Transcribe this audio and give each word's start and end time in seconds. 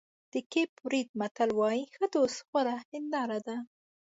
د 0.31 0.33
کېپ 0.51 0.71
ورېډ 0.85 1.09
متل 1.19 1.49
وایي 1.59 1.83
ښه 1.93 2.05
دوست 2.15 2.37
غوره 2.49 2.77
هنداره 2.89 3.39
ده. 3.47 3.57